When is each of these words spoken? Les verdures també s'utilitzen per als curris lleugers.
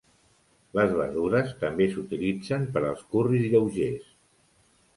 Les 0.77 0.93
verdures 0.99 1.51
també 1.65 1.87
s'utilitzen 1.93 2.67
per 2.79 2.85
als 2.89 3.07
curris 3.15 3.47
lleugers. 3.55 4.13